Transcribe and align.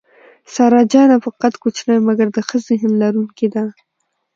سارا 0.53 0.79
جانه 0.91 1.17
په 1.23 1.29
قد 1.41 1.53
کوچنۍ 1.61 1.97
مګر 2.07 2.27
د 2.33 2.37
ښه 2.47 2.57
ذهن 2.67 2.91
لرونکې 3.01 3.47
ده. 3.53 3.63